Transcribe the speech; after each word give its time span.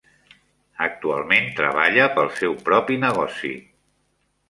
Actualment 0.85 1.53
treballa 1.61 2.09
pel 2.17 2.35
seu 2.43 2.59
propi 2.71 3.01
negoci. 3.09 3.57